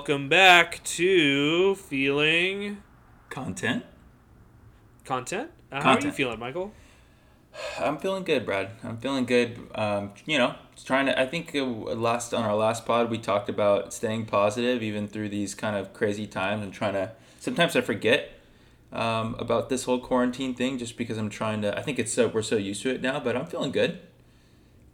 [0.00, 2.78] Welcome back to Feeling
[3.28, 3.84] Content.
[5.04, 5.50] Content.
[5.70, 6.14] Uh, How are you Content.
[6.14, 6.72] feeling, Michael?
[7.78, 8.70] I'm feeling good, Brad.
[8.82, 9.58] I'm feeling good.
[9.74, 11.20] Um, you know, just trying to.
[11.20, 15.28] I think uh, last on our last pod we talked about staying positive even through
[15.28, 17.12] these kind of crazy times and trying to.
[17.38, 18.30] Sometimes I forget
[18.94, 21.78] um, about this whole quarantine thing just because I'm trying to.
[21.78, 24.00] I think it's so we're so used to it now, but I'm feeling good.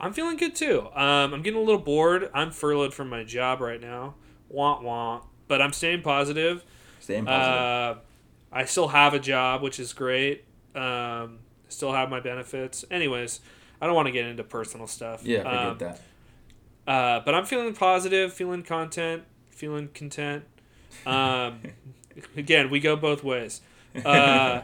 [0.01, 0.89] I'm feeling good too.
[0.97, 2.29] Um, I'm getting a little bored.
[2.35, 4.17] I'm furloughed from my job right now.
[4.49, 5.25] Wah want.
[5.49, 6.65] But I'm staying positive.
[7.01, 7.57] Staying positive.
[7.61, 7.95] Uh,
[8.53, 10.45] I still have a job, which is great.
[10.75, 11.39] Um,
[11.69, 12.85] still have my benefits.
[12.91, 13.41] Anyways,
[13.81, 15.25] I don't want to get into personal stuff.
[15.25, 16.01] yeah, forget Um, that.
[16.87, 20.45] Uh, but I'm feeling positive, feeling content, feeling content.
[21.05, 21.61] Um,
[22.37, 23.61] again, we go both ways.
[24.05, 24.63] Uh,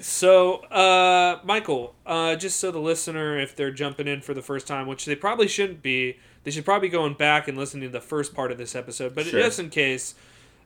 [0.00, 4.66] so, uh, Michael, uh, just so the listener, if they're jumping in for the first
[4.66, 8.00] time, which they probably shouldn't be, they should probably going back and listening to the
[8.00, 9.14] first part of this episode.
[9.14, 9.40] But Sure.
[9.40, 10.14] just in case,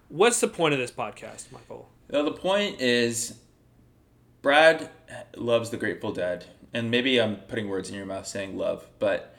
[0.09, 1.89] what's the point of this podcast, Michael?
[2.11, 3.35] Now the point is,
[4.43, 4.91] Brad
[5.37, 9.35] loves the Grateful Dead, and maybe I'm putting words in your mouth saying love, but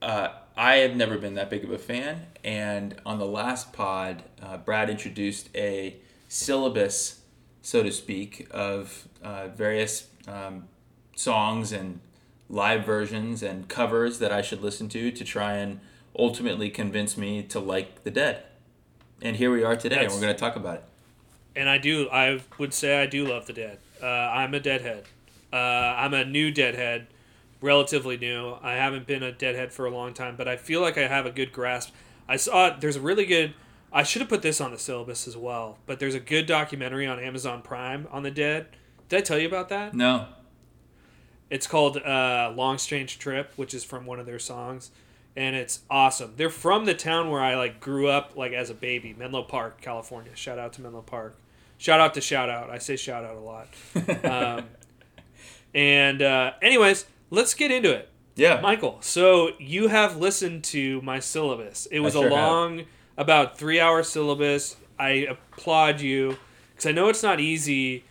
[0.00, 2.26] uh, I have never been that big of a fan.
[2.42, 5.96] And on the last pod, uh, Brad introduced a
[6.28, 7.20] syllabus,
[7.60, 10.68] so to speak, of uh, various um,
[11.16, 12.00] songs and
[12.50, 15.80] live versions and covers that I should listen to to try and
[16.18, 18.42] ultimately convince me to like the Dead.
[19.22, 20.84] And here we are today, and we're going to talk about it.
[21.54, 23.78] And I do, I would say I do love the Dead.
[24.02, 25.04] Uh, I'm a Deadhead.
[25.52, 27.06] Uh, I'm a new Deadhead,
[27.60, 28.56] relatively new.
[28.62, 31.26] I haven't been a Deadhead for a long time, but I feel like I have
[31.26, 31.92] a good grasp.
[32.28, 33.54] I saw there's a really good.
[33.92, 37.06] I should have put this on the syllabus as well, but there's a good documentary
[37.06, 38.68] on Amazon Prime on the Dead.
[39.08, 39.94] Did I tell you about that?
[39.94, 40.26] No.
[41.50, 44.90] It's called uh, "Long Strange Trip," which is from one of their songs,
[45.36, 46.34] and it's awesome.
[46.36, 49.80] They're from the town where I like grew up, like as a baby, Menlo Park,
[49.80, 50.32] California.
[50.36, 51.36] Shout out to Menlo Park.
[51.76, 52.70] Shout out to shout out.
[52.70, 53.68] I say shout out a lot.
[54.24, 54.64] Um,
[55.74, 58.60] and uh, anyways, let's get into it, Yeah.
[58.60, 58.98] Michael.
[59.00, 61.86] So you have listened to my syllabus.
[61.86, 62.38] It was sure a have.
[62.38, 62.82] long,
[63.16, 64.76] about three hour syllabus.
[64.98, 66.36] I applaud you
[66.72, 68.04] because I know it's not easy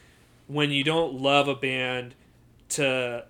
[0.47, 2.15] when you don't love a band
[2.69, 3.25] to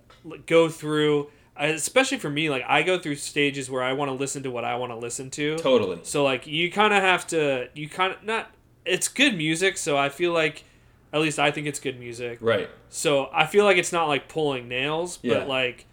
[0.45, 4.43] go through especially for me like i go through stages where i want to listen
[4.43, 5.99] to what i want to listen to Totally.
[6.03, 8.49] so like you kind of have to you kind of not
[8.85, 10.63] it's good music so i feel like
[11.11, 12.69] at least i think it's good music Right.
[12.89, 15.39] so i feel like it's not like pulling nails Yeah.
[15.39, 15.85] but like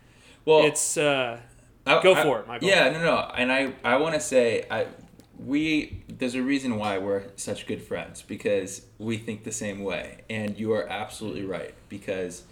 [0.44, 1.40] Well, it's uh
[1.84, 2.68] I- go I- for it, Michael.
[2.68, 4.88] Yeah, no, no, and I, I want to say, I,
[5.38, 10.22] we, there's a reason why we're such good friends because we think the same way,
[10.28, 12.42] and you are absolutely right because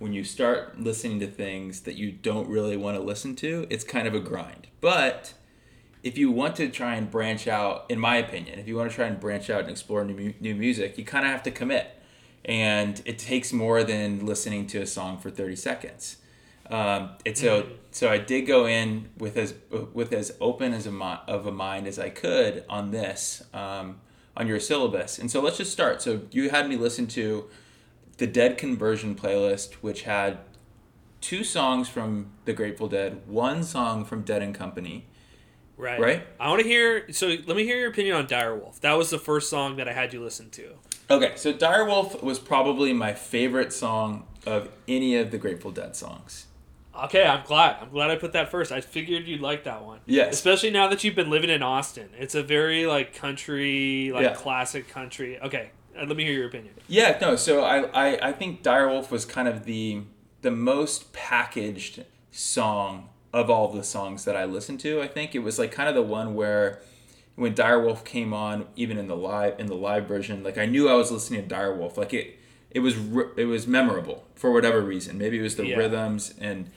[0.00, 3.84] when you start listening to things that you don't really want to listen to, it's
[3.84, 4.66] kind of a grind.
[4.80, 5.34] But
[6.02, 8.96] if you want to try and branch out, in my opinion, if you want to
[8.96, 12.00] try and branch out and explore new, new music, you kind of have to commit.
[12.46, 16.16] And it takes more than listening to a song for 30 seconds.
[16.70, 19.54] Um, and so, so I did go in with as
[19.92, 24.00] with as open as a mi- of a mind as I could on this um,
[24.34, 25.18] on your syllabus.
[25.18, 26.00] And so let's just start.
[26.00, 27.50] So you had me listen to
[28.20, 30.38] the Dead Conversion playlist, which had
[31.22, 35.06] two songs from the Grateful Dead, one song from Dead and Company.
[35.78, 36.26] right Right.
[36.38, 39.18] i want to hear so let me hear your opinion on direwolf that was the
[39.18, 40.74] first song that i had you listen to
[41.10, 46.46] Okay, so Direwolf was probably my favorite song of any of the Grateful Dead songs.
[47.06, 47.78] Okay, I'm glad.
[47.82, 48.70] I'm glad I put that first.
[48.70, 49.98] I figured you'd like that one.
[50.06, 50.34] Yes.
[50.34, 52.10] Especially now that you've been living in Austin.
[52.16, 54.34] It's a very like country, like Yeah.
[54.34, 55.40] classic country.
[55.40, 55.70] Okay,
[56.06, 56.74] let me hear your opinion.
[56.88, 57.36] Yeah, no.
[57.36, 60.02] So I, I, I think Direwolf was kind of the
[60.42, 65.02] the most packaged song of all the songs that I listened to.
[65.02, 66.80] I think it was like kind of the one where
[67.36, 70.88] when Direwolf came on, even in the live in the live version, like I knew
[70.88, 71.96] I was listening to Direwolf.
[71.96, 72.36] Like it
[72.70, 72.94] it was
[73.36, 75.18] it was memorable for whatever reason.
[75.18, 75.76] Maybe it was the Yeah.
[75.76, 76.70] rhythms and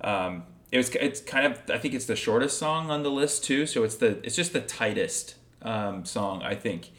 [0.00, 3.44] um, it was it's kind of I think it's the shortest song on the list
[3.44, 3.66] too.
[3.66, 6.90] So it's the it's just the tightest um, song I think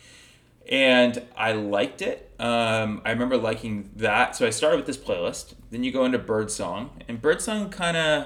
[0.71, 2.33] and I liked it.
[2.39, 4.35] Um, I remember liking that.
[4.35, 5.53] So I started with this playlist.
[5.69, 8.23] Then you go into Birdsong, and Birdsong kind of,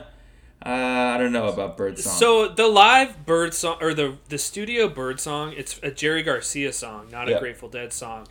[0.66, 2.14] uh, I don't know about Birdsong.
[2.14, 6.72] So the live bird song or the the studio bird song, it's a Jerry Garcia
[6.72, 7.40] song, not a Yeah.
[7.40, 8.28] Grateful Dead song.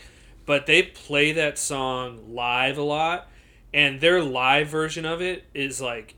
[0.46, 3.28] But they play that song live a lot
[3.74, 6.14] and their live version of it is like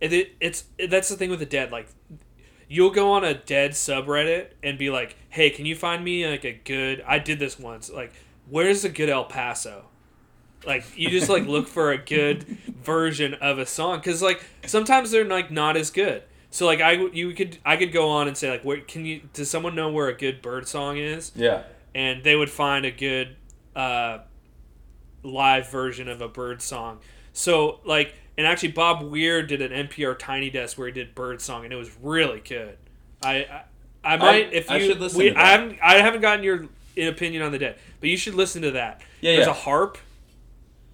[0.00, 1.88] it it's that's the thing with the dead like
[2.70, 6.44] you'll go on a dead subreddit and be like, "Hey, can you find me like
[6.44, 7.90] a good I did this once.
[7.90, 8.12] Like,
[8.48, 9.86] where's a good El Paso?"
[10.64, 12.44] Like you just like look for a good
[12.82, 16.22] version of a song cuz like sometimes they're like not as good.
[16.50, 19.22] So like I you could I could go on and say like where can you
[19.32, 21.32] does someone know where a good bird song is?
[21.34, 21.64] Yeah.
[21.94, 23.36] And they would find a good
[23.74, 24.18] uh,
[25.24, 27.00] live version of a bird song.
[27.32, 31.40] So like and actually Bob Weir did an NPR Tiny Desk where he did bird
[31.40, 32.76] song and it was really good.
[33.22, 33.46] I
[34.04, 35.44] I, I might if you I should listen we, to that.
[35.44, 36.66] I haven't I haven't gotten your
[36.96, 39.00] opinion on the dead, but you should listen to that.
[39.20, 39.52] Yeah, There's yeah.
[39.52, 39.98] a harp.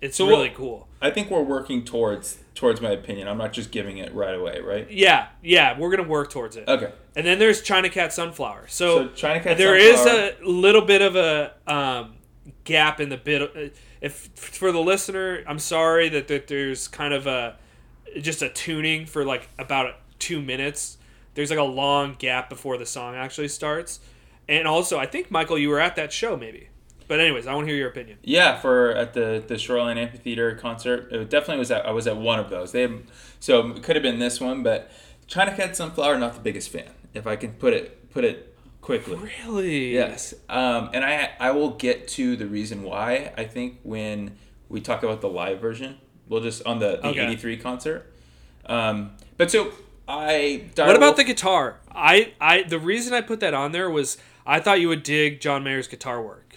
[0.00, 0.88] It's So really cool.
[1.00, 3.28] I think we're working towards towards my opinion.
[3.28, 4.90] I'm not just giving it right away, right?
[4.90, 6.66] Yeah, yeah, we're gonna work towards it.
[6.68, 6.92] Okay.
[7.14, 8.66] And then there's China Cat Sunflower.
[8.68, 12.14] So So, China Cat there is Sunflower- a little bit of a um,
[12.64, 13.74] gap in the bit.
[14.00, 17.56] If for the listener, I'm sorry that, that there's kind of a
[18.20, 20.98] just a tuning for like about two minutes.
[21.34, 24.00] There's like a long gap before the song actually starts.
[24.48, 26.68] And also, I think Michael, you were at that show maybe.
[27.08, 28.18] But anyways, I want to hear your opinion.
[28.22, 31.70] Yeah, for at the the Shoreline Amphitheater concert, it definitely was.
[31.70, 32.72] At, I was at one of those.
[32.72, 33.02] They have,
[33.38, 34.90] so it could have been this one, but
[35.26, 36.90] China Cat Sunflower, not the biggest fan.
[37.14, 38.55] If I can put it put it
[38.86, 39.16] quickly.
[39.44, 39.92] Really?
[39.92, 43.32] Yes, um, and I I will get to the reason why.
[43.36, 44.36] I think when
[44.68, 45.98] we talk about the live version,
[46.28, 47.20] we'll just on the the Okay.
[47.26, 48.12] '83 concert.
[48.66, 49.72] Um, but so
[50.08, 50.64] I.
[50.76, 51.76] What about the guitar?
[51.92, 55.40] I, I the reason I put that on there was I thought you would dig
[55.40, 56.54] John Mayer's guitar work.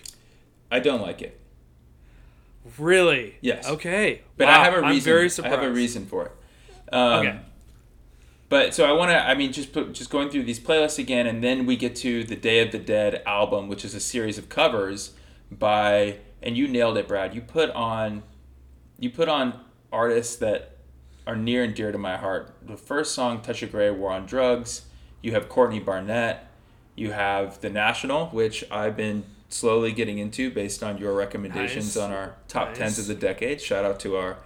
[0.71, 1.39] I don't like it,
[2.77, 3.37] Really?
[3.41, 3.67] Yes.
[3.67, 4.21] Okay.
[4.37, 5.05] but Wow, I have a I'm reason.
[5.11, 6.31] very I have a reason for it.
[6.93, 7.39] Um, Okay.
[8.49, 9.17] But so I want to.
[9.17, 12.23] I mean, just put, just going through these playlists again, and then we get to
[12.23, 15.11] the Day of the Dead album, which is a series of covers
[15.51, 16.17] by.
[16.41, 17.35] And you nailed it, Brad.
[17.35, 18.23] You put on,
[18.97, 19.59] you put on
[19.91, 20.77] artists that
[21.27, 22.53] are near and dear to my heart.
[22.65, 24.83] The first song, "Touch of Grey," War on Drugs.
[25.21, 26.47] You have Courtney Barnett.
[26.95, 32.03] You have The National, which I've been slowly getting into based on your recommendations Nice.
[32.03, 32.77] on our top Nice.
[32.77, 33.61] tens of the decade.
[33.61, 34.37] Shout out to our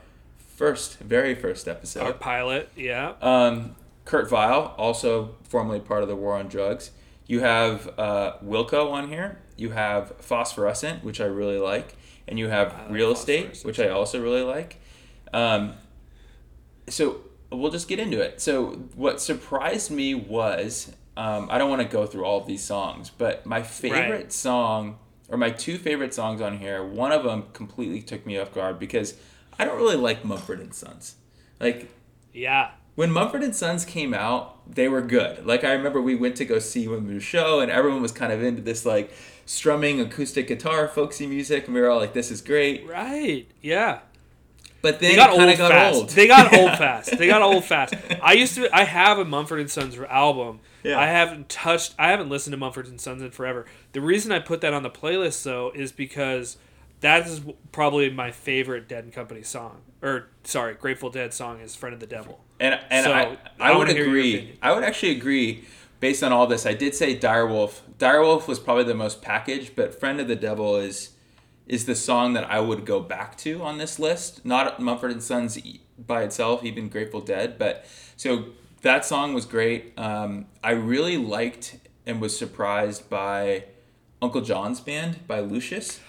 [0.56, 2.04] first, very first episode.
[2.04, 3.14] Our pilot, yeah.
[3.22, 6.92] Um, Kurt Vile, also formerly part of the War on Drugs.
[7.26, 9.40] You have uh, Wilco on here.
[9.56, 11.96] You have Phosphorescent, which I really like,
[12.28, 14.82] and you have like Real Estate, which I also really like.
[15.34, 15.76] Um,
[16.90, 17.22] so
[17.52, 18.42] we'll just get into it.
[18.42, 22.64] So what surprised me was um, I don't want to go through all of these
[22.64, 24.34] songs, but my favorite Right.
[24.34, 24.98] song
[25.30, 28.80] or my two favorite songs on here, one of them completely took me off guard
[28.80, 29.16] because
[29.58, 31.16] I don't really like Mumford and Sons.
[31.60, 31.90] Like
[32.34, 32.72] Yeah.
[32.96, 35.46] When Mumford and Sons came out, they were good.
[35.46, 38.32] Like I remember we went to go see one the show, and everyone was kind
[38.32, 39.12] of into this like
[39.46, 43.48] strumming acoustic guitar, folksy music, and we were all like, "This is great." Right.
[43.62, 44.00] Yeah.
[44.82, 45.96] But then They got old got fast.
[45.96, 46.10] old.
[46.10, 47.18] They got old fast.
[47.18, 47.94] They got old fast.
[48.22, 48.70] I used to.
[48.76, 50.60] I have a Mumford and Sons album.
[50.84, 51.00] Yeah.
[51.00, 51.96] I haven't touched.
[51.98, 53.66] I haven't listened to Mumford and Sons in forever.
[53.94, 56.58] The reason I put that on the playlist though is because
[57.00, 57.42] that is
[57.72, 59.82] probably my favorite Dead and Company song.
[60.02, 63.74] Or sorry, Grateful Dead song is "Friend of the Devil." And and So, I, I
[63.74, 64.58] I would hear your agree.
[64.62, 65.66] I would actually agree
[66.00, 66.66] based on all this.
[66.66, 67.82] I did say Direwolf.
[68.00, 71.12] Direwolf was probably the most packaged, but Friend of the Devil is
[71.68, 74.46] is the song that I would go back to on this list.
[74.46, 75.60] Not Mumford and Sons
[75.98, 78.46] by itself, even Grateful Dead, but so
[78.82, 79.94] that song was great.
[79.98, 83.66] Um, I really liked and was surprised by
[84.22, 86.00] Uncle John's Band by Lucius.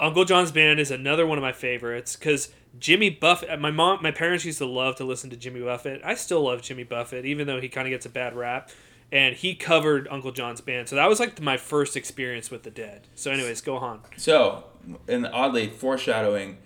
[0.00, 3.58] Uncle John's Band is another one of my favorites because Jimmy Buffett.
[3.60, 6.00] My mom, my parents used to love to listen to Jimmy Buffett.
[6.04, 8.70] I still love Jimmy Buffett, even though he kind of gets a bad rap.
[9.10, 12.70] And he covered Uncle John's Band, so that was like my first experience with the
[12.70, 13.06] Dead.
[13.14, 14.00] So, anyways, go on.
[14.18, 14.64] So,
[15.08, 16.58] and oddly foreshadowing,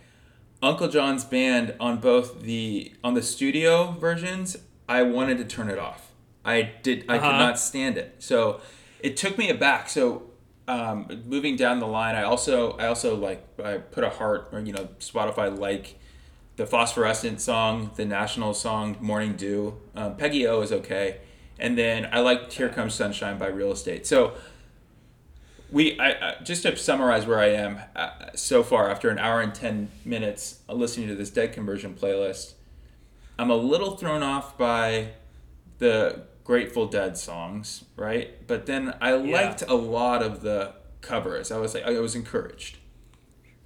[0.61, 4.57] Uncle John's band on both the on the studio versions,
[4.89, 6.11] I wanted to turn it off.
[6.45, 7.05] I did.
[7.09, 7.39] I could Uh-huh.
[7.39, 8.17] not stand it.
[8.19, 8.61] So,
[8.99, 9.89] it took me aback.
[9.89, 10.25] So,
[10.67, 14.59] um, moving down the line, I also I also like I put a heart or
[14.59, 15.97] you know Spotify like
[16.57, 21.19] the phosphorescent song, the national song "Morning Dew." Um, Peggy O is okay,
[21.59, 24.07] and then I liked "Here Comes Sunshine" by Real Estate.
[24.07, 24.35] So
[25.71, 29.41] we I, I just to summarize where I am uh, so far after an hour
[29.41, 32.53] and 10 minutes listening to this dead conversion playlist
[33.39, 35.13] I'm a little thrown off by
[35.79, 39.33] the Grateful Dead songs right but then I Yeah.
[39.47, 42.77] liked a lot of the covers I was like I was encouraged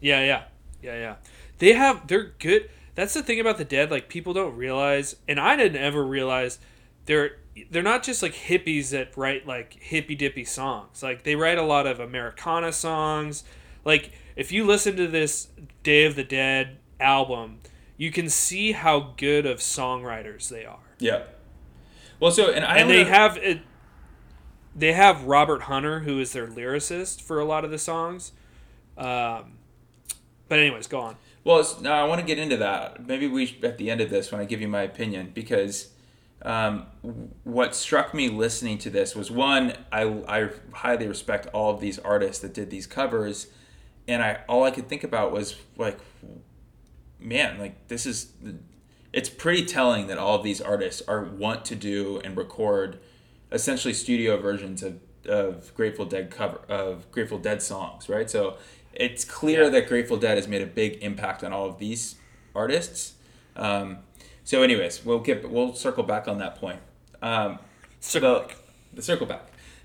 [0.00, 0.44] Yeah, yeah,
[0.80, 1.14] yeah, yeah.
[1.58, 2.70] They have they're good.
[2.96, 3.90] That's the thing about the Dead.
[3.90, 6.58] Like people don't realize, and I didn't ever realize
[7.04, 7.36] they're
[7.70, 11.02] they're not just like hippies that write like hippy dippy songs.
[11.02, 13.44] Like they write a lot of Americana songs.
[13.84, 15.48] Like if you listen to this
[15.82, 17.60] Day of the Dead album,
[17.96, 20.78] you can see how good of songwriters they are.
[20.98, 21.22] yeah
[22.18, 23.60] well so and I and they have it.
[24.74, 28.32] They have Robert Hunter, who is their lyricist for a lot of the songs.
[28.98, 29.58] Um,
[30.48, 31.16] but anyways, go on.
[31.46, 33.06] Well, now I want to get into that.
[33.06, 35.90] Maybe we at the end of this when I give you my opinion because
[36.42, 36.86] um,
[37.44, 42.00] what struck me listening to this was one, I, I highly respect all of these
[42.00, 43.46] artists that did these covers,
[44.08, 46.00] and I all I could think about was like,
[47.20, 48.32] man, like this is,
[49.12, 52.98] it's pretty telling that all of these artists are want to do and record,
[53.52, 54.98] essentially studio versions of
[55.28, 58.28] of Grateful Dead cover of Grateful Dead songs, right?
[58.28, 58.58] So
[58.98, 59.68] it's clear Yeah.
[59.70, 62.16] that Grateful Dead has made a big impact on all of these
[62.54, 63.14] artists.
[63.54, 63.98] Um,
[64.44, 66.80] so, anyways, we'll get we'll circle back on that point.
[67.22, 67.58] Um,
[68.00, 68.54] Circle the,
[68.94, 69.42] the circle back.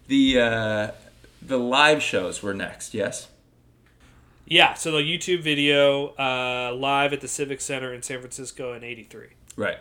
[0.08, 0.92] The uh,
[1.42, 2.94] the live shows were next.
[2.94, 3.28] Yes.
[4.46, 8.84] Yeah, so the YouTube video uh, live at the Civic Center in San Francisco in
[8.84, 9.28] '83.
[9.56, 9.78] Right.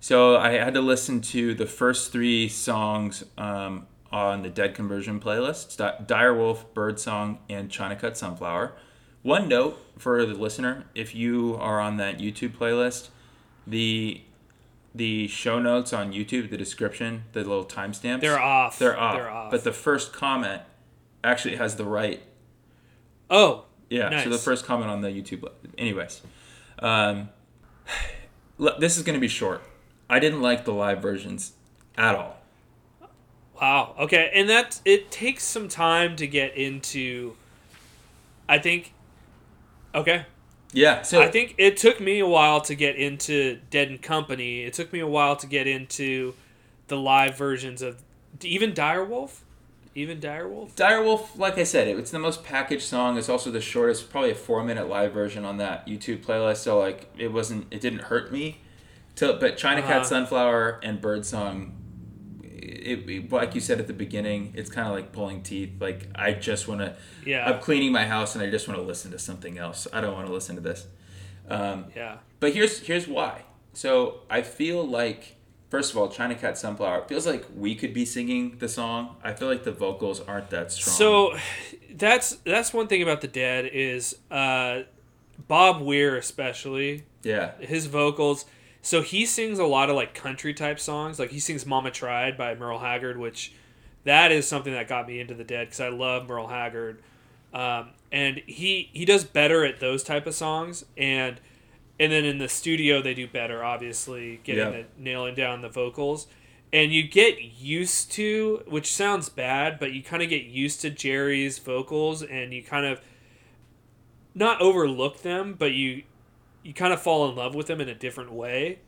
[0.00, 5.20] So I had to listen to the first three songs um, on the Dead Conversion
[5.20, 8.72] playlist: Di- Dire Wolf, Birdsong, and China Cat Sunflower.
[9.22, 13.08] One note for the listener: if you are on that YouTube playlist,
[13.66, 14.22] the
[14.94, 18.78] the show notes on YouTube, the description, the little timestamps, They're off.
[18.78, 19.14] They're off.
[19.14, 19.50] They're off.
[19.50, 20.62] But the first comment
[21.22, 22.22] actually has the right
[23.30, 24.24] oh, Yeah, Nice.
[24.24, 25.48] so the first comment on the YouTube.
[25.78, 26.22] Anyways,
[26.80, 27.28] um,
[28.80, 29.62] this is going to be short.
[30.08, 31.52] I didn't like the live versions
[31.96, 32.39] at all.
[33.60, 33.94] Wow.
[33.98, 37.36] Okay, and that it takes some time to get into.
[38.48, 38.92] I think.
[39.94, 40.24] Okay,
[40.72, 44.60] Yeah, so I think it took me a while to get into Dead and Company.
[44.62, 46.34] It took me a while to get into
[46.86, 48.00] the live versions of
[48.42, 49.40] even Direwolf,
[49.96, 50.74] even Direwolf.
[50.74, 53.18] Direwolf, like I said, it's the most packaged song.
[53.18, 56.58] It's also the shortest, probably a four minute live version on that YouTube playlist.
[56.58, 58.60] So like, it wasn't, it didn't hurt me.
[59.16, 60.04] To, but China Cat Uh-huh.
[60.04, 61.72] Sunflower and Birdsong,
[62.62, 65.72] it, it, like you said at the beginning, it's kind of like pulling teeth.
[65.80, 67.48] Like I just want to, Yeah.
[67.48, 69.86] I'm cleaning my house and I just want to listen to something else.
[69.92, 70.86] I don't want to listen to this.
[71.48, 72.18] Um, Yeah.
[72.38, 73.42] But here's here's why.
[73.72, 75.36] So I feel like
[75.68, 79.16] first of all, China Cat Sunflower it feels like we could be singing the song.
[79.22, 80.96] I feel like the vocals aren't that strong.
[80.96, 81.36] So
[81.94, 84.82] that's that's one thing about the Dead is uh,
[85.48, 88.46] Bob Weir especially yeah, his vocals.
[88.82, 91.18] So he sings a lot of like country type songs.
[91.18, 93.52] Like he sings "Mama Tried" by Merle Haggard, which
[94.04, 97.02] that is something that got me into the Dead because I love Merle Haggard.
[97.52, 101.40] Um, and he he does better at those type of songs and
[101.98, 104.70] and then in the studio they do better obviously getting Yeah.
[104.70, 106.26] the nailing down the vocals
[106.72, 110.90] and you get used to which sounds bad but you kind of get used to
[110.90, 113.00] jerry's vocals and you kind of
[114.34, 116.02] not overlook them but you
[116.62, 118.78] you kind of fall in love with them in a different way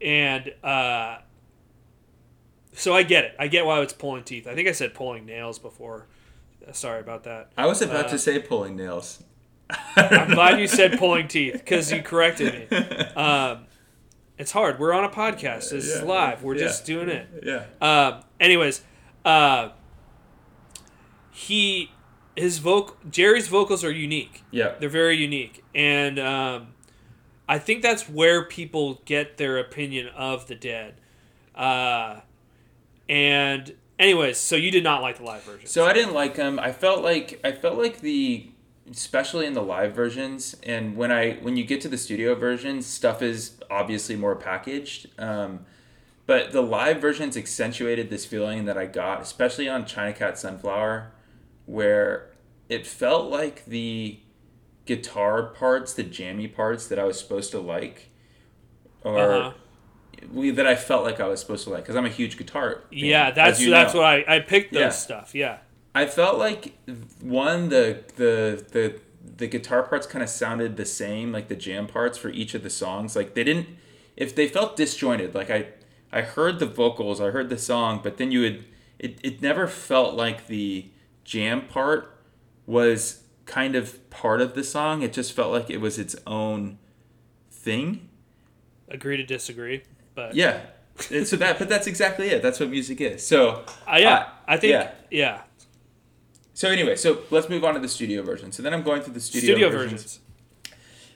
[0.00, 1.18] and uh
[2.72, 5.24] so i get it i get why it's pulling teeth i think i said pulling
[5.24, 6.06] nails before
[6.72, 9.22] sorry about that I was about Uh, to say pulling nails.
[9.96, 12.78] I'm glad you said pulling teeth because you corrected me.
[13.16, 13.66] Um,
[14.36, 14.78] it's hard.
[14.80, 15.70] We're on a podcast.
[15.70, 16.42] This is live.
[16.42, 16.60] We're Yeah.
[16.62, 17.28] just doing it.
[17.44, 17.64] Yeah.
[17.80, 18.82] Um, anyways,
[19.24, 19.68] uh,
[21.30, 21.92] he
[22.34, 24.42] his vocal Jerry's vocals are unique.
[24.50, 24.74] Yeah.
[24.78, 26.68] They're very unique, and um,
[27.48, 30.94] I think that's where people get their opinion of the Dead.
[31.54, 32.20] Uh,
[33.08, 35.66] and anyways, so you did not like the live version.
[35.66, 36.58] So I didn't like them.
[36.58, 38.50] I felt like I felt like the
[38.90, 42.86] especially in the live versions and when I when you get to the studio versions,
[42.86, 45.08] stuff is obviously more packaged.
[45.18, 45.66] Um,
[46.26, 51.12] but the live versions accentuated this feeling that I got, especially on China Cat Sunflower,
[51.66, 52.30] where
[52.68, 54.18] it felt like the
[54.86, 58.10] guitar parts, the jammy parts that I was supposed to like,
[59.04, 59.52] or Uh-huh.
[60.32, 62.82] we, that I felt like I was supposed to like, because I'm a huge guitar.
[62.90, 64.00] fan, yeah, that's that's know.
[64.00, 64.88] what I I picked those Yeah.
[64.90, 65.34] stuff.
[65.34, 65.58] Yeah.
[65.94, 66.74] I felt like
[67.20, 69.00] one the the the
[69.38, 72.62] the guitar parts kind of sounded the same, like the jam parts for each of
[72.62, 73.16] the songs.
[73.16, 73.68] Like they didn't,
[74.16, 75.34] if they felt disjointed.
[75.34, 75.68] Like I
[76.12, 78.64] I heard the vocals, I heard the song, but then you would
[78.98, 80.86] it it never felt like the
[81.24, 82.16] jam part
[82.66, 85.02] was kind of part of the song.
[85.02, 86.78] It just felt like it was its own
[87.50, 88.08] thing.
[88.88, 89.82] Agree to disagree,
[90.14, 90.60] but Yeah.
[90.98, 92.42] So that, but that's exactly it.
[92.42, 93.26] That's what music is.
[93.26, 94.92] So, Uh, yeah, uh, I think yeah.
[95.10, 95.42] yeah.
[96.54, 98.50] So anyway, so let's move on to the studio version.
[98.50, 100.02] So then I'm going through the studio, Studio, versions.
[100.02, 100.20] versions.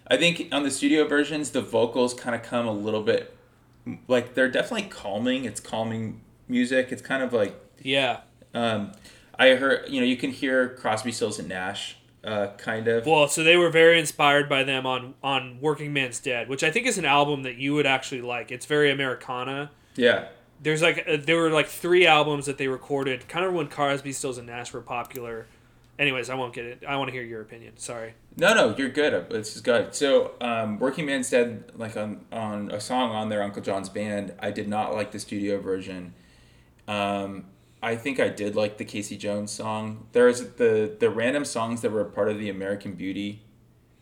[0.06, 3.34] I think on the studio versions, the vocals kind of come a little bit
[4.06, 5.44] like they're definitely calming.
[5.46, 6.88] It's calming music.
[6.92, 8.20] It's kind of like Yeah.
[8.52, 8.92] um,
[9.38, 9.88] I heard.
[9.88, 13.06] You know, you can hear Crosby, Stills, and Nash, uh, kind of.
[13.06, 16.70] Well, so they were very inspired by them on on Working Man's Dead, which I
[16.70, 18.50] think is an album that you would actually like.
[18.50, 19.70] It's very Americana.
[19.96, 20.28] yeah,
[20.62, 24.12] There's like uh, there were like three albums that they recorded kind of when Crosby,
[24.12, 25.46] Stills, and Nash were popular,
[25.98, 26.82] anyways, I won't get it.
[26.86, 27.76] I want to hear your opinion.
[27.76, 28.14] Sorry.
[28.36, 29.28] No, no, you're good.
[29.30, 29.94] This is good.
[29.94, 34.32] So, um, Working Man's Dead, like on on a song on their Uncle John's band,
[34.38, 36.14] I did not like the studio version.
[36.88, 37.46] Um,
[37.82, 40.06] I think I did like the Casey Jones song.
[40.12, 43.42] There's the the random songs that were part of the American Beauty,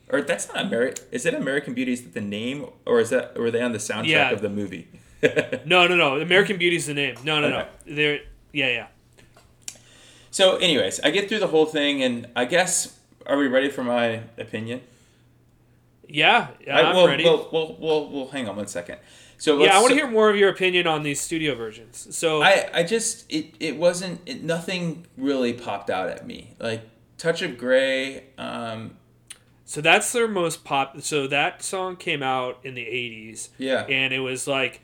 [0.08, 1.04] or that's not American.
[1.12, 1.92] Is it American Beauty?
[1.92, 4.30] Is that the name, or is that were they on the soundtrack Yeah.
[4.30, 4.88] of the movie?
[5.64, 6.20] No, no, no.
[6.20, 7.16] American Beauty's the name.
[7.24, 7.58] No, no, no.
[7.58, 7.68] Okay.
[7.86, 8.20] They're
[8.52, 8.86] yeah, yeah.
[10.30, 13.82] So, anyways, I get through the whole thing, and I guess are we ready for
[13.82, 14.80] my opinion?
[16.08, 17.24] Yeah, yeah I, I'm well, ready.
[17.24, 18.98] Well, well, well, well, hang on one second.
[19.38, 22.14] So yeah, I want so- to hear more of your opinion on these studio versions.
[22.16, 26.82] So I, I just it, it wasn't it, nothing really popped out at me like
[27.16, 28.96] touch of gray um
[29.64, 31.00] So that's their most pop.
[31.02, 34.80] So that song came out in the '80s, yeah and it was like,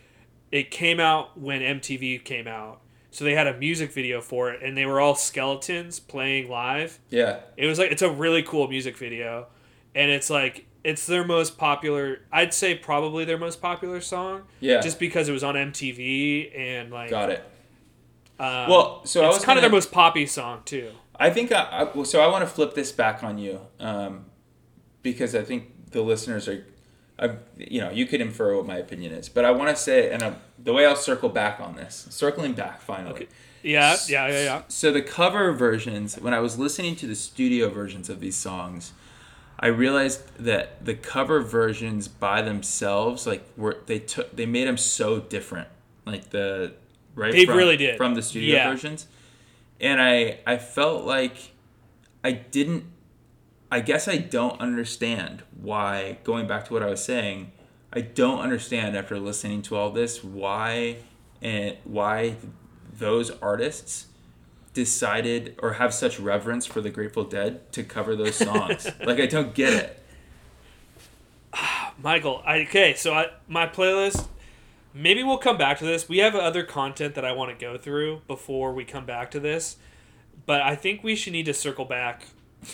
[0.53, 2.81] it came out when MTV came out.
[3.11, 6.99] So they had a music video for it, and they were all skeletons playing live.
[7.11, 9.47] yeah It was like it's a really cool music video,
[9.95, 12.21] and it's like it's their most popular.
[12.31, 16.91] I'd say probably their most popular song, yeah just because it was on MTV and
[16.93, 17.11] like.
[17.11, 17.43] got it
[18.39, 20.91] Um, well so I it's was kind of their most poppy song too.
[21.17, 24.27] I think I, I so I want to flip this back on you um
[25.03, 26.65] because I think the listeners are
[27.19, 30.11] I, you know you could infer what my opinion is but I want to say
[30.11, 33.29] and i the way I'll circle back on this circling back finally Okay.
[33.63, 34.63] Yeah, yeah, yeah, yeah.
[34.69, 38.93] So the cover versions, when I was listening to the studio versions of these songs,
[39.65, 44.77] I realized that the cover versions by themselves, like were they took they made them
[44.77, 45.69] so different,
[46.05, 46.75] like the
[47.15, 47.33] right.
[47.33, 47.97] They from, really did.
[47.97, 48.71] from the studio Yeah.
[48.71, 49.07] versions,
[49.81, 51.53] and I I felt like
[52.23, 52.85] I didn't.
[53.73, 56.19] I guess I don't understand why.
[56.25, 57.51] Going back to what I was saying,
[57.91, 60.97] I don't understand after listening to all this why
[61.41, 62.37] and why
[62.99, 64.09] those artists
[64.75, 68.87] decided or have such reverence for the Grateful Dead to cover those songs.
[69.05, 70.03] like I don't get it.
[72.03, 74.27] Michael, I, okay, so I, my playlist.
[74.93, 76.09] Maybe we'll come back to this.
[76.09, 79.41] We have other content that I want to go through before we come back to
[79.41, 79.77] this,
[80.47, 82.27] but I think we should need to circle back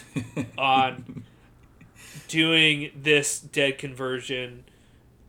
[0.58, 1.24] on
[2.28, 4.64] doing this dead conversion.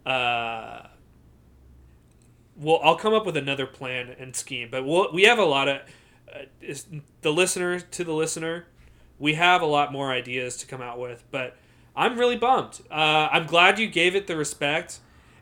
[0.05, 0.87] Uh,
[2.57, 5.69] well, I'll come up with another plan and scheme, but we'll, we have a lot
[5.69, 5.81] of
[6.61, 6.85] is
[7.21, 8.65] the listener to the listener.
[9.19, 11.55] We have a lot more ideas to come out with, but
[11.95, 12.81] I'm really bummed.
[12.89, 14.99] Uh, I'm glad you gave it the respect,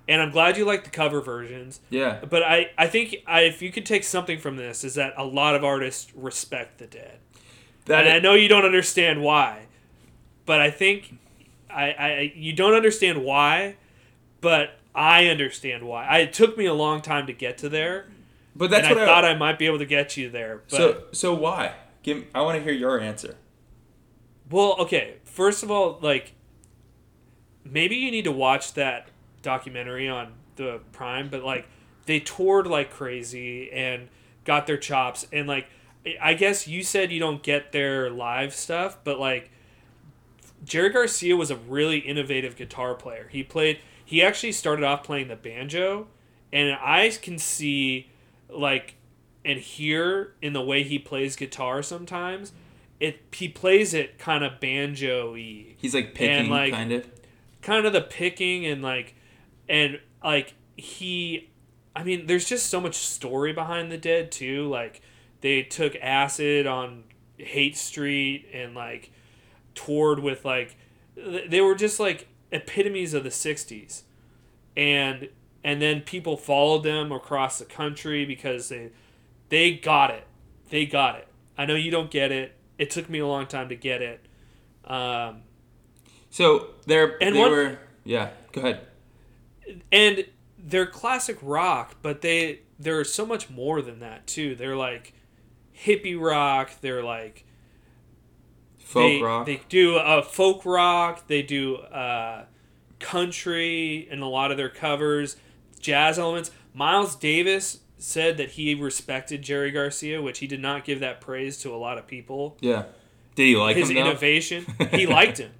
[0.07, 1.79] and I'm glad you like the cover versions.
[1.89, 2.19] Yeah.
[2.29, 5.23] But I, I think I, if you could take something from this, is that a
[5.23, 7.19] lot of artists respect the dead.
[7.85, 9.67] That and I know you don't understand why,
[10.45, 11.17] but I think
[11.69, 13.77] I, I you don't understand why,
[14.41, 16.05] but I understand why.
[16.05, 18.07] I, it took me a long time to get to there,
[18.59, 20.61] but that's and what I thought I might be able to get you there.
[20.69, 21.73] But so so why?
[22.03, 23.35] Give I want to hear your answer.
[24.51, 25.15] well, okay.
[25.23, 26.33] First of all, like
[27.63, 29.09] maybe you need to watch that
[29.41, 31.67] documentary on the Prime, but like
[32.05, 34.09] they toured like crazy and
[34.43, 35.67] got their chops and like
[36.21, 39.51] I guess you said you don't get their live stuff, but like
[40.65, 43.29] Jerry Garcia was a really innovative guitar player.
[43.31, 46.07] He played he actually started off playing the banjo
[46.51, 48.09] and I can see
[48.49, 48.95] like
[49.45, 52.51] and hear in the way he plays guitar sometimes
[52.99, 55.75] it he plays it kind of banjo-y.
[55.77, 57.07] He's like picking like, kind of.
[57.61, 59.15] kind of the picking and like
[59.67, 61.49] and like he
[61.95, 64.67] i mean there's just so much story behind the dead too.
[64.67, 65.01] Like
[65.41, 67.05] they took acid on
[67.37, 69.11] Haight Street and like
[69.75, 70.75] toured with like
[71.15, 74.01] they were just like epitomes of the 60s
[74.75, 75.29] and
[75.63, 78.89] and then people followed them across the country because they
[79.49, 80.25] they got it
[80.69, 83.67] they got it i know you don't get it it took me a long time
[83.69, 84.25] to get it
[84.85, 85.41] um,
[86.29, 88.29] So they're And they one- were yeah.
[88.53, 88.87] Go ahead.
[89.91, 90.25] and
[90.57, 94.55] they're classic rock, but they they're so much more than that too.
[94.55, 95.13] They're like
[95.85, 96.71] hippie rock.
[96.81, 97.45] They're like
[98.79, 99.45] Folk they, rock.
[99.45, 101.27] They do uh, folk rock.
[101.27, 102.45] They do uh,
[102.99, 105.35] country in a lot of their covers,
[105.79, 106.51] jazz elements.
[106.73, 111.57] Miles Davis said that he respected Jerry Garcia, which he did not give that praise
[111.59, 112.57] to a lot of people.
[112.61, 112.83] yeah.
[113.35, 115.51] Did he like His innovation, he liked him.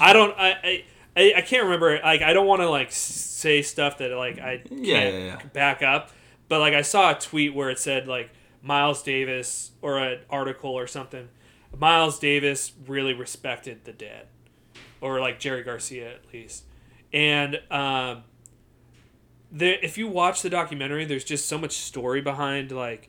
[0.00, 0.34] I don't.
[0.38, 0.84] I.
[1.16, 1.98] I, I can't remember.
[2.02, 5.42] Like I don't want to like say stuff that like I can't Yeah, yeah, yeah.
[5.52, 6.10] back up.
[6.48, 8.30] But like I saw a tweet where it said like
[8.62, 11.28] Miles Davis or an article or something.
[11.76, 14.26] Miles Davis really respected the dead,
[15.00, 16.64] or like Jerry Garcia at least.
[17.12, 18.22] And um,
[19.54, 23.08] the if you watch the documentary, there's just so much story behind like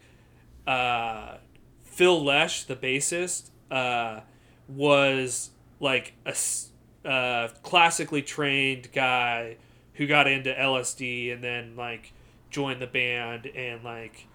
[0.68, 1.38] uh,
[1.84, 3.50] Phil Lesh, the bassist.
[3.70, 4.22] Uh,
[4.68, 6.36] was like a
[7.08, 9.58] uh, classically trained guy
[9.94, 12.14] who got into LSD and then like
[12.50, 14.28] joined the band and like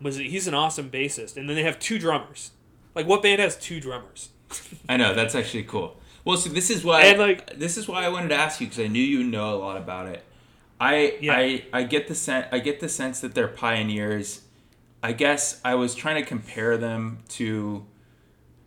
[0.00, 2.52] was he's an awesome bassist and then they have two drummers.
[2.94, 4.30] Like what band has two drummers?
[4.88, 5.96] I know that's actually cool.
[6.24, 8.66] Well, so this is why And, like- this is why I wanted to ask you
[8.68, 10.24] because I knew you know a lot about it.
[10.90, 11.36] I Yeah.
[11.36, 14.42] I I get the sense I get the sense that they're pioneers.
[15.02, 17.84] I guess I was trying to compare them to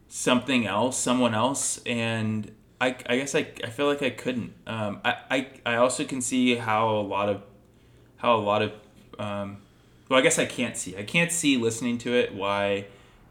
[0.07, 4.53] something else, someone else, and I, I guess I, I feel like I couldn't.
[4.67, 7.41] Um, I, I I also can see how a lot of
[8.17, 8.71] how a lot of
[9.19, 9.57] um,
[10.09, 12.85] well I guess I can't see I can't see listening to it why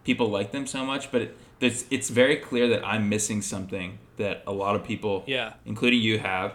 [0.05, 3.99] people like them so much, but it, it's it's very clear that I'm missing something
[4.17, 5.55] that a lot of people, Yeah.
[5.67, 6.55] including you, have,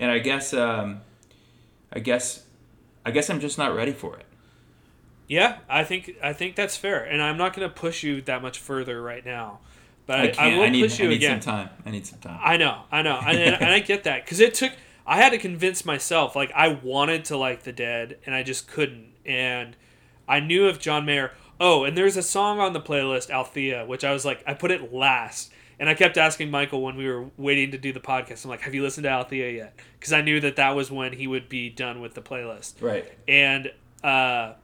[0.00, 1.02] and I guess um,
[1.96, 2.44] I guess
[3.06, 4.26] I guess I'm just not ready for it.
[5.28, 8.42] Yeah, I think I think that's fair, and I'm not going to push you that
[8.42, 9.60] much further right now.
[10.04, 11.40] But I I, I, will I need, push you I need again.
[11.40, 11.70] some time.
[11.86, 12.38] I need some time.
[12.42, 14.72] I know, I know, and, and, and I get that because it took.
[15.06, 18.68] I had to convince myself, like I wanted to like the Dead, and I just
[18.68, 19.14] couldn't.
[19.24, 19.74] And
[20.28, 21.32] I knew if John Mayer.
[21.58, 24.70] Oh, and there's a song on the playlist, Althea, which I was like, I put
[24.70, 28.44] it last, and I kept asking Michael when we were waiting to do the podcast.
[28.44, 29.74] I'm like, Have you listened to Althea yet?
[29.98, 32.80] Because I knew that that was when he would be done with the playlist.
[32.80, 33.10] right.
[33.28, 34.54] And uh,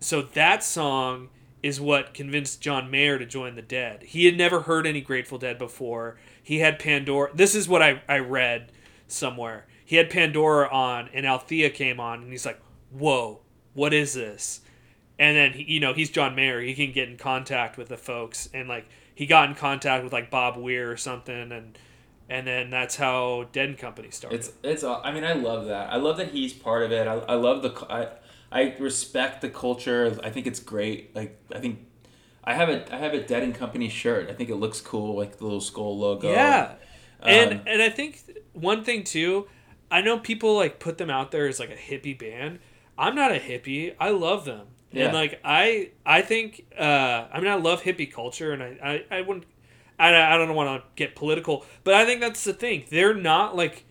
[0.00, 1.28] so that song
[1.62, 4.02] is what convinced John Mayer to join the Dead.
[4.02, 6.16] He had never heard any Grateful Dead before.
[6.42, 7.30] He had Pandora.
[7.34, 8.72] This is what I, I read
[9.06, 9.66] somewhere.
[9.84, 13.40] He had Pandora on, and Althea came on, and he's like, "Whoa,
[13.74, 14.60] what is this?"
[15.18, 16.60] And then he, you know he's John Mayer.
[16.60, 20.12] He can get in contact with the folks, and like he got in contact with
[20.12, 21.78] like Bob Weir or something, and
[22.28, 24.36] and then that's how Dead and Company started.
[24.36, 24.84] It's it's.
[24.84, 25.92] I mean, I love that.
[25.92, 27.06] I love that he's part of it.
[27.06, 27.86] I, I love the.
[27.90, 28.08] I
[28.50, 30.18] I respect the culture.
[30.22, 31.14] I think it's great.
[31.14, 31.86] Like I think.
[32.44, 34.28] I have a I have a Dead and Company shirt.
[34.28, 36.32] I think it looks cool, like the little skull logo.
[36.32, 36.74] Yeah.
[37.20, 39.46] And Um, and I think one thing too,
[39.90, 42.58] I know people like put them out there as like a hippie band.
[42.98, 43.94] I'm not a hippie.
[44.00, 44.66] I love them.
[44.92, 45.06] Yeah.
[45.06, 49.18] And like I I think uh I mean I love hippie culture and I I,
[49.18, 49.46] I wouldn't
[49.98, 52.84] I, I don't want to get political, but I think that's the thing.
[52.90, 53.84] They're not like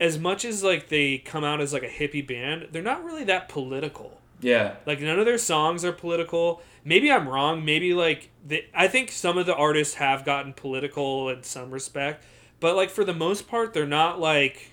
[0.00, 3.24] as much as like they come out as like a hippie band, they're not really
[3.24, 4.20] that political.
[4.40, 4.76] Yeah.
[4.84, 6.60] Like none of their songs are political.
[6.84, 7.64] Maybe I'm wrong.
[7.64, 12.24] Maybe like they, I think some of the artists have gotten political in some respect,
[12.60, 14.72] but like for the most part, they're not like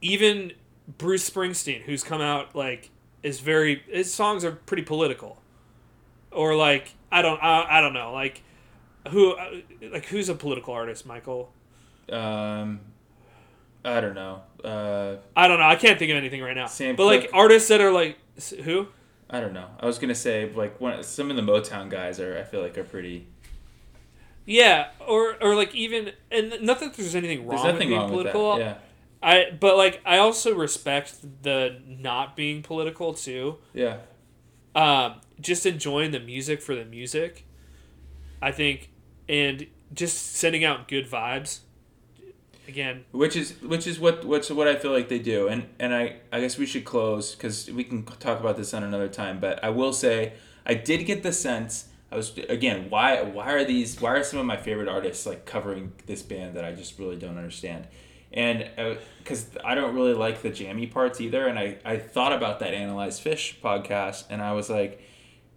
[0.00, 0.52] even
[0.98, 2.90] Bruce Springsteen, who's come out like
[3.24, 5.42] is very his songs are pretty political,
[6.30, 8.42] or like I don't I, I don't know like
[9.10, 9.34] who
[9.90, 11.50] like who's a political artist, Michael.
[12.12, 12.80] Um,
[13.84, 14.42] I don't know.
[14.62, 15.66] Uh, I don't know.
[15.66, 16.66] I can't think of anything right now.
[16.66, 18.18] Sam but like artists that are like
[18.62, 18.88] who?
[19.30, 19.66] I don't know.
[19.80, 22.38] I was gonna say like one some of the Motown guys are.
[22.38, 23.26] I feel like are pretty.
[24.46, 28.10] Yeah, or or like even and not that there's anything wrong There's with being wrong
[28.10, 28.50] political.
[28.56, 28.83] with that.
[29.24, 33.56] I but like I also respect the not being political too.
[33.72, 33.98] Yeah.
[34.74, 37.46] Um, just enjoying the music for the music.
[38.42, 38.90] I think,
[39.28, 41.60] and just sending out good vibes.
[42.68, 45.94] Again, which is which is what what's what I feel like they do, and and
[45.94, 49.40] I I guess we should close because we can talk about this on another time.
[49.40, 50.34] But I will say
[50.66, 54.38] I did get the sense I was again why why are these why are some
[54.38, 57.88] of my favorite artists like covering this band that I just really don't understand,
[58.34, 62.58] and because I don't really like the jammy parts either, and I I thought about
[62.60, 65.00] that analyze Phish podcast, and I was like,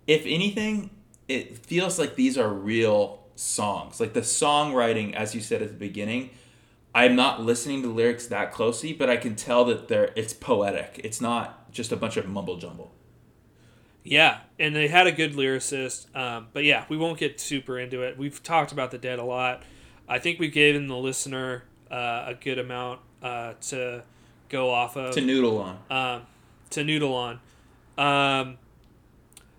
[0.05, 0.91] if anything,
[1.27, 5.75] it feels like these are real songs, like the songwriting, as you said at the
[5.75, 6.29] beginning.
[6.95, 11.01] I'm not listening to lyrics that closely, but I can tell that they're it's poetic.
[11.03, 12.93] It's not just a bunch of mumble jumble.
[14.03, 16.15] yeah, and they had a good lyricist.
[16.15, 18.17] Um, but yeah, we won't get super into it.
[18.17, 19.63] We've talked about the dead a lot.
[20.07, 24.04] I think we've given the listener uh, a good amount uh, to
[24.50, 25.13] go off of.
[25.15, 25.78] To noodle on.
[25.89, 26.21] um,
[26.71, 27.39] to noodle on.
[27.97, 28.58] Um,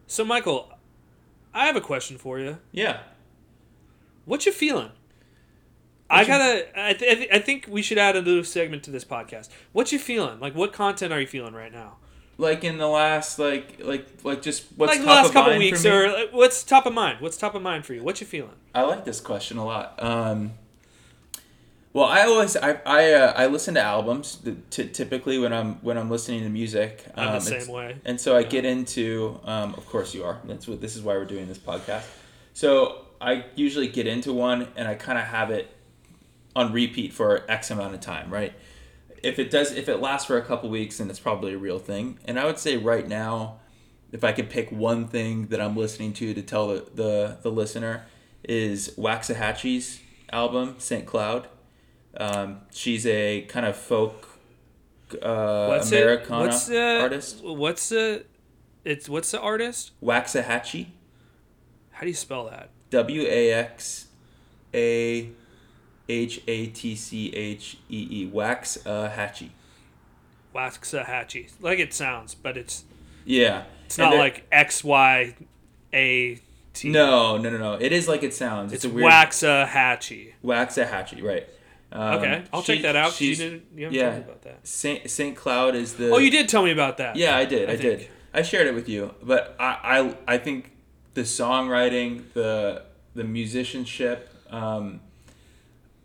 [0.07, 0.71] so, Michael,
[1.53, 2.59] I have a question for you.
[2.73, 3.01] Yeah.
[4.25, 4.91] What you feeling?
[6.11, 6.69] I gotta.
[6.75, 9.49] I, th- I, th- I think we should add a new segment to this podcast.
[9.73, 10.41] What you feeling?
[10.41, 11.97] Like, what content are you feeling right now?
[12.41, 15.51] Like in the last like like like just what's like the top last of couple
[15.51, 17.21] mind weeks, or like, what's top of mind?
[17.21, 18.03] What's top of mind for you?
[18.03, 18.55] What you feeling?
[18.75, 20.01] I like this question a lot.
[20.03, 20.53] Um,
[21.92, 24.38] well, I always I I, uh, I listen to albums
[24.70, 27.05] t- typically when I'm when I'm listening to music.
[27.14, 27.96] I'm Um, the same way.
[28.05, 28.48] And so I Yeah.
[28.48, 30.38] get into, um, of course you are.
[30.44, 32.05] That's what this is why we're doing this podcast.
[32.53, 35.68] So I usually get into one and I kind of have it
[36.55, 38.53] on repeat for X amount of time, right?
[39.22, 41.79] If it does, if it lasts for a couple weeks, then it's probably a real
[41.79, 42.18] thing.
[42.24, 43.59] And I would say right now,
[44.12, 47.51] if I could pick one thing that I'm listening to to tell the the, the
[47.51, 48.07] listener
[48.44, 50.01] is Waxahatchee's
[50.33, 51.05] album St.
[51.07, 51.48] Cloud.
[52.16, 54.27] Um, she's a kind of folk
[55.23, 56.47] uh, What's Americana it?
[56.47, 57.44] What's the artist.
[57.44, 58.25] What's the?
[58.85, 59.92] It's what's the artist?
[60.03, 60.87] Waxahatchee.
[61.92, 62.71] How do you spell that?
[62.90, 64.07] W A X
[64.75, 65.31] A
[66.09, 68.31] H A T C H E E.
[68.33, 69.51] Waxahatchee.
[70.55, 71.51] Waxahatchee.
[71.61, 72.85] Like it sounds, but it's
[73.25, 73.64] Yeah.
[73.87, 75.35] it's And not like X Y
[75.92, 76.38] A
[76.75, 76.88] T.
[76.90, 77.75] No, no, no, no.
[77.75, 78.73] It is like it sounds.
[78.73, 80.33] It's, it's a weird Waxahatchee.
[80.44, 81.47] Waxahatchee, right?
[81.90, 83.18] Um, Okay, I'll she- check that out.
[83.20, 83.64] You she's- didn't.
[83.74, 84.16] You haven't yeah.
[84.16, 84.66] about that.
[84.66, 86.11] Saint Saint Cloud is the.
[86.11, 87.16] Oh, you did tell me about that.
[87.16, 87.68] Yeah, I did.
[87.70, 88.09] I, I did.
[88.35, 90.72] I shared it with you, but I, I, I think
[91.14, 92.83] the songwriting, the
[93.14, 95.01] the musicianship, um,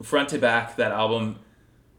[0.02, 1.38] front to back, that album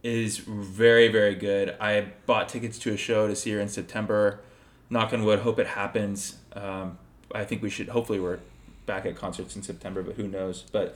[0.03, 1.75] is very very good.
[1.79, 4.39] I bought tickets to a show to see her in September.
[4.89, 5.39] Knock on wood.
[5.39, 6.37] Hope it happens.
[6.53, 6.97] Um,
[7.33, 7.89] I think we should.
[7.89, 8.39] Hopefully, we're
[8.85, 10.63] back at concerts in September, but who knows?
[10.71, 10.95] But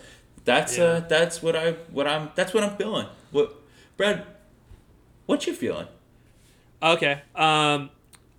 [0.50, 0.84] that's Yeah.
[0.86, 3.08] uh that's what I what I'm that's what I'm feeling.
[3.32, 3.56] What,
[3.98, 4.26] Brad?
[5.28, 5.88] What you feeling?
[6.82, 7.22] Okay.
[7.36, 7.90] Um,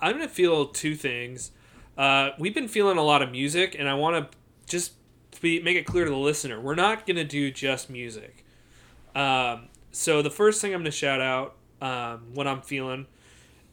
[0.01, 1.53] I'm gonna feel two things.
[1.97, 4.93] Uh, we've been feeling a lot of music, and I want to just
[5.41, 8.45] be, make it clear to the listener: we're not gonna do just music.
[9.15, 13.07] Um, so the first thing I'm gonna shout out, um, what I'm feeling,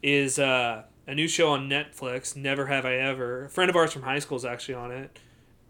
[0.02, 2.36] is uh, a new show on Netflix.
[2.36, 3.46] Never have I ever.
[3.46, 5.18] A friend of ours from high school is actually on it,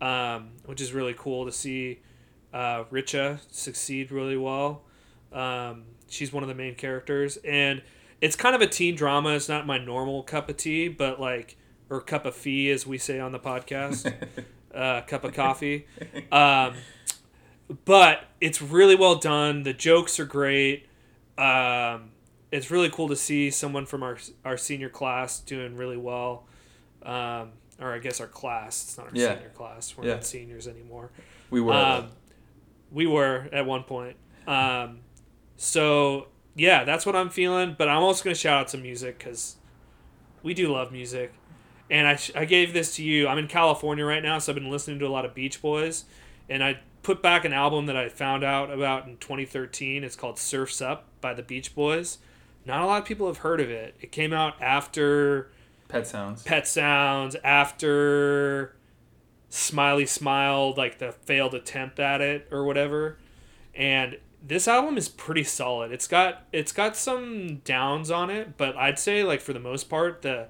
[0.02, 2.00] um, which is really cool to see.
[2.58, 4.82] Uh, Richa succeed really well.
[5.32, 7.82] Um, she's one of the main characters, and
[8.20, 9.30] it's kind of a teen drama.
[9.30, 11.56] It's not my normal cup of tea, but like
[11.88, 14.12] or cup of fee, as we say on the podcast,
[14.74, 15.86] uh, cup of coffee.
[16.32, 16.74] Um,
[17.84, 19.62] but it's really well done.
[19.62, 20.86] The jokes are great.
[21.36, 22.10] Um,
[22.50, 26.46] it's really cool to see someone from our our senior class doing really well.
[27.04, 28.82] Um, or I guess our class.
[28.82, 29.34] It's not our Yeah.
[29.36, 29.96] senior class.
[29.96, 30.14] We're Yeah.
[30.14, 31.12] not seniors anymore.
[31.50, 31.72] We were.
[31.74, 32.08] Um,
[32.92, 34.16] we were at one point.
[34.46, 35.00] Um,
[35.56, 37.74] so yeah, that's what I'm feeling.
[37.78, 39.56] But I'm also gonna shout out some music because
[40.42, 41.32] we do love music.
[41.90, 43.28] And I, sh- I gave this to you.
[43.28, 46.04] I'm in California right now, so I've been listening to a lot of Beach Boys.
[46.48, 50.04] And I put back an album that I found out about in 2013.
[50.04, 52.18] It's called Surfs Up by the Beach Boys.
[52.66, 53.94] Not a lot of people have heard of it.
[54.00, 55.50] It came out after
[55.88, 56.42] Pet Sounds.
[56.42, 58.76] Pet Sounds, after
[59.50, 63.18] Smiley Smiled, like the failed attempt at it or whatever.
[63.74, 65.92] And this album is pretty solid.
[65.92, 69.88] It's got it's got some downs on it, but I'd say like for the most
[69.88, 70.48] part the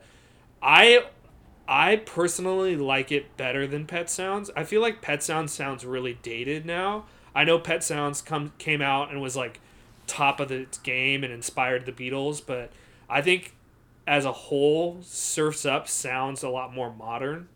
[0.63, 1.07] I
[1.67, 4.51] I personally like it better than Pet Sounds.
[4.57, 7.07] I feel like Pet Sounds sounds really dated now.
[7.35, 9.61] I know Pet Sounds come came out and was like
[10.07, 12.73] top of the game and inspired the Beatles, but
[13.09, 13.55] I think
[14.07, 17.49] as a whole, Surfs Up sounds a lot more modern,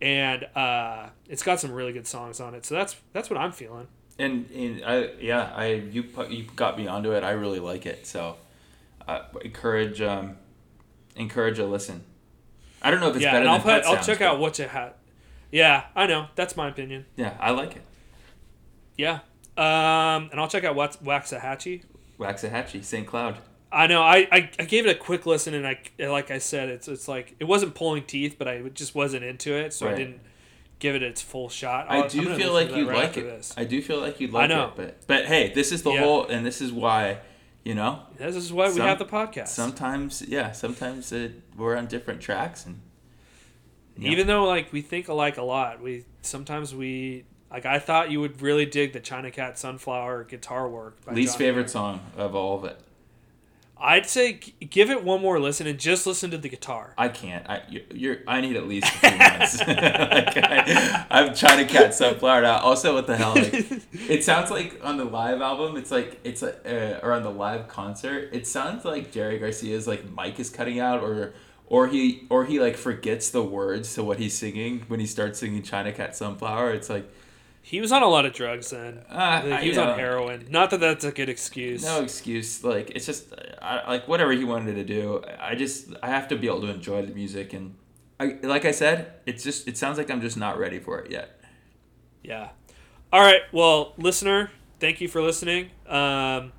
[0.00, 2.64] and uh, it's got some really good songs on it.
[2.64, 3.88] So that's that's what I'm feeling.
[4.18, 7.22] And, and I yeah I you put, you got me onto it.
[7.24, 8.06] I really like it.
[8.06, 8.36] So
[9.06, 10.36] uh, encourage um,
[11.16, 12.04] encourage a listen.
[12.82, 14.38] I don't know if it's yeah, better and I'll put, I'll Sounds, check but- out
[14.38, 14.92] what you had.
[15.50, 16.26] Yeah, I know.
[16.34, 17.06] That's my opinion.
[17.16, 17.82] Yeah, I like it.
[18.96, 19.20] Yeah.
[19.56, 21.82] Um, and I'll check out Wax- Waxahatchee.
[22.18, 23.06] Waxahatchee, St.
[23.06, 23.38] Cloud.
[23.70, 24.02] I know.
[24.02, 27.06] I, I, I gave it a quick listen, and I like I said, it's it's
[27.08, 29.94] like it wasn't pulling teeth, but I just wasn't into it, so Right.
[29.94, 30.20] I didn't
[30.78, 31.86] give it its full shot.
[31.88, 33.22] I I'll- I'm do feel like you'd right like it.
[33.22, 33.52] This.
[33.56, 34.68] I do feel like you'd like know.
[34.68, 34.72] it.
[34.76, 36.00] But but hey, this is the Yeah.
[36.00, 37.18] whole, and this is why,
[37.64, 39.48] you know, This is why we have the podcast.
[39.48, 42.80] sometimes yeah, sometimes uh, we're on different tracks and.
[44.00, 48.20] Even though like we think alike a lot, we sometimes we like I thought you
[48.20, 50.98] would really dig the China Cat Sunflower guitar work.
[51.10, 51.68] Least Johnny favorite Mayer.
[51.68, 52.78] song of all of it.
[53.80, 56.94] I'd say give it one more listen and just listen to the guitar.
[56.98, 57.48] I can't.
[57.48, 57.62] I
[57.92, 59.58] you're, I need at least a few months.
[59.66, 62.62] like I, I'm trying to catch sunflower out.
[62.62, 63.34] Also, what the hell?
[63.34, 63.52] Like,
[64.08, 65.76] it sounds like on the live album.
[65.76, 68.30] It's like it's a, uh, or on the live concert.
[68.32, 71.34] It sounds like Jerry Garcia's like mic is cutting out, or
[71.66, 75.38] or he or he like forgets the words to what he's singing when he starts
[75.38, 76.72] singing China Cat Sunflower.
[76.72, 77.08] It's like
[77.68, 79.00] He was on a lot of drugs then.
[79.10, 79.90] uh, Like, he was know.
[79.90, 80.46] on heroin.
[80.48, 81.84] Not that that's a good excuse.
[81.84, 82.64] No excuse.
[82.64, 85.22] Like it's just I, like whatever he wanted to do.
[85.38, 87.74] I just I have to be able to enjoy the music and
[88.18, 91.10] I like I said, it's just it sounds like I'm just not ready for it
[91.10, 91.40] yet.
[92.22, 92.48] Yeah.
[93.12, 93.42] All right.
[93.52, 94.50] Well, listener,
[94.80, 95.68] thank you for listening.
[95.86, 96.52] Um,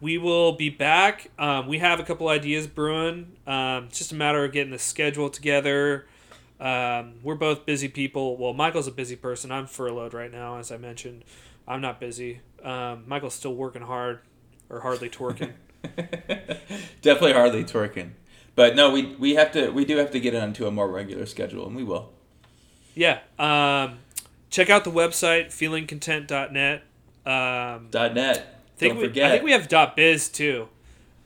[0.00, 1.30] we will be back.
[1.38, 3.36] Um, we have a couple ideas brewing.
[3.46, 6.06] Um, it's just a matter of getting the schedule together.
[6.64, 8.38] Um, we're both busy people.
[8.38, 9.52] Well, Michael's a busy person.
[9.52, 11.24] I'm furloughed right now, as I mentioned.
[11.68, 12.40] I'm not busy.
[12.62, 14.20] Um, Michael's still working hard,
[14.70, 15.52] or hardly twerking.
[17.02, 18.12] Definitely hardly twerking.
[18.56, 21.26] But no, we we have to we do have to get onto a more regular
[21.26, 22.12] schedule, and we will.
[22.94, 23.18] Yeah.
[23.38, 23.98] Um,
[24.48, 26.82] check out the website feelingcontent.net.
[27.26, 28.62] Um, Dot net.
[28.78, 29.26] think Don't we, forget.
[29.26, 30.68] I think we have dot .biz too.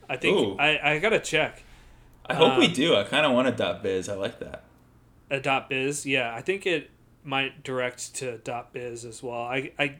[0.09, 0.57] I think Ooh.
[0.57, 1.63] I, I gotta check.
[2.25, 2.95] I hope we um, do.
[2.95, 4.09] I kind of want a dot biz.
[4.09, 4.63] I like that.
[5.29, 6.33] A dot .biz, yeah.
[6.33, 6.89] I think it
[7.23, 9.41] might direct to dot .biz as well.
[9.41, 9.95] I I,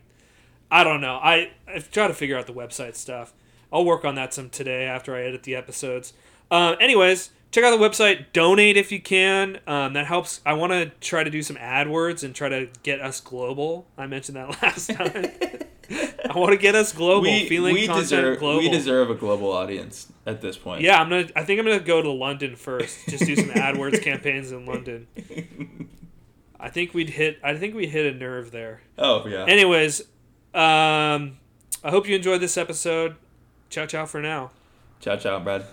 [0.71, 1.15] I don't know.
[1.21, 3.33] I I've to figure out the website stuff.
[3.71, 6.13] I'll work on that some today after I edit the episodes.
[6.49, 8.25] Uh, anyways, check out the website.
[8.33, 9.59] Donate if you can.
[9.67, 10.41] Um, that helps.
[10.45, 13.85] I want to try to do some AdWords and try to get us global.
[13.97, 15.31] I mentioned that last time.
[15.91, 17.21] I want to get us global.
[17.21, 18.59] we feeling we content deserve global.
[18.59, 20.81] we deserve a global audience at this point.
[20.81, 21.27] Yeah, I'm gonna.
[21.35, 23.07] I think I'm gonna go to London first.
[23.07, 25.07] Just do some AdWords campaigns in London.
[26.59, 27.39] I think we'd hit.
[27.43, 28.81] I think we hit a nerve there.
[28.97, 29.45] Oh yeah.
[29.45, 30.01] Anyways,
[30.53, 31.37] um,
[31.83, 33.15] I hope you enjoyed this episode.
[33.69, 34.51] Ciao, ciao for now.
[34.99, 35.65] ciao ciao, Brad.